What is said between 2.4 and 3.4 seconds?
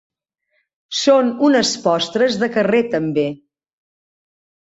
de carrer també.